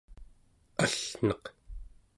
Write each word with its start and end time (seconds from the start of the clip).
allneq 0.83 1.43